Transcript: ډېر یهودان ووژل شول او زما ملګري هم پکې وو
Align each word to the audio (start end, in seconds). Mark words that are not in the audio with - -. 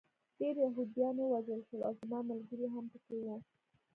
ډېر 0.37 0.55
یهودان 0.65 1.15
ووژل 1.19 1.61
شول 1.67 1.81
او 1.87 1.93
زما 2.01 2.19
ملګري 2.29 2.67
هم 2.73 2.85
پکې 2.91 3.15
وو 3.23 3.35